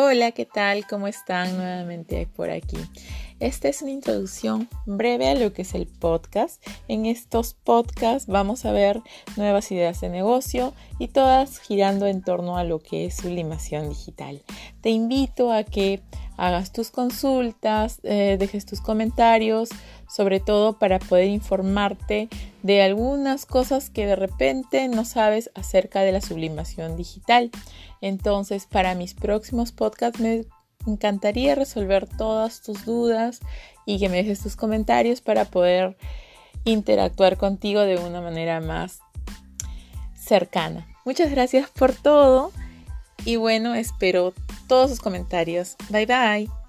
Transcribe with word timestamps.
Hola, 0.00 0.30
¿qué 0.30 0.46
tal? 0.46 0.86
¿Cómo 0.86 1.08
están 1.08 1.56
nuevamente 1.56 2.28
por 2.28 2.50
aquí? 2.50 2.76
Esta 3.40 3.66
es 3.66 3.82
una 3.82 3.90
introducción 3.90 4.68
breve 4.86 5.28
a 5.28 5.34
lo 5.34 5.52
que 5.52 5.62
es 5.62 5.74
el 5.74 5.88
podcast. 5.88 6.64
En 6.86 7.04
estos 7.04 7.54
podcasts 7.54 8.28
vamos 8.28 8.64
a 8.64 8.70
ver 8.70 9.02
nuevas 9.36 9.72
ideas 9.72 10.00
de 10.00 10.08
negocio 10.08 10.72
y 11.00 11.08
todas 11.08 11.58
girando 11.58 12.06
en 12.06 12.22
torno 12.22 12.58
a 12.58 12.62
lo 12.62 12.78
que 12.78 13.06
es 13.06 13.16
sublimación 13.16 13.88
digital. 13.88 14.40
Te 14.82 14.90
invito 14.90 15.52
a 15.52 15.64
que 15.64 16.00
hagas 16.38 16.72
tus 16.72 16.90
consultas, 16.90 18.00
eh, 18.04 18.36
dejes 18.38 18.64
tus 18.64 18.80
comentarios, 18.80 19.68
sobre 20.08 20.40
todo 20.40 20.78
para 20.78 21.00
poder 21.00 21.28
informarte 21.28 22.28
de 22.62 22.82
algunas 22.82 23.44
cosas 23.44 23.90
que 23.90 24.06
de 24.06 24.16
repente 24.16 24.88
no 24.88 25.04
sabes 25.04 25.50
acerca 25.54 26.00
de 26.00 26.12
la 26.12 26.20
sublimación 26.20 26.96
digital. 26.96 27.50
Entonces, 28.00 28.66
para 28.66 28.94
mis 28.94 29.14
próximos 29.14 29.72
podcasts 29.72 30.20
me 30.20 30.44
encantaría 30.86 31.56
resolver 31.56 32.08
todas 32.08 32.62
tus 32.62 32.84
dudas 32.84 33.40
y 33.84 33.98
que 33.98 34.08
me 34.08 34.18
dejes 34.18 34.40
tus 34.40 34.54
comentarios 34.54 35.20
para 35.20 35.44
poder 35.44 35.96
interactuar 36.64 37.36
contigo 37.36 37.80
de 37.80 37.98
una 37.98 38.20
manera 38.20 38.60
más 38.60 39.00
cercana. 40.14 40.86
Muchas 41.04 41.30
gracias 41.30 41.68
por 41.70 41.94
todo 41.94 42.52
y 43.24 43.36
bueno, 43.36 43.74
espero 43.74 44.32
todos 44.68 44.90
sus 44.90 45.00
comentarios. 45.00 45.76
Bye 45.90 46.06
bye. 46.06 46.67